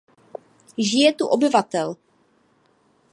Žije 0.87 1.11
tu 1.17 1.29
obyvatel. 1.35 1.95